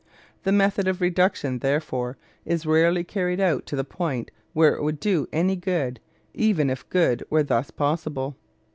[0.41, 4.99] The method of reduction, therefore, is rarely carried out to the point where it would
[4.99, 5.99] do any good,
[6.33, 8.35] even if good were thus possible.